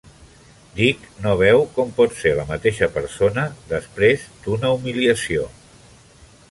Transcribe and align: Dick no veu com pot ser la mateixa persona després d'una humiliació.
Dick 0.77 1.03
no 1.25 1.33
veu 1.41 1.61
com 1.75 1.91
pot 1.99 2.17
ser 2.21 2.33
la 2.39 2.47
mateixa 2.53 2.91
persona 2.97 3.45
després 3.75 4.27
d'una 4.47 4.75
humiliació. 4.79 5.49